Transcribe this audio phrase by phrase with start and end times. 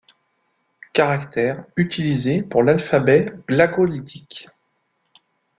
[0.93, 4.47] Caractères utilisés pour l'Alphabet glagolitique.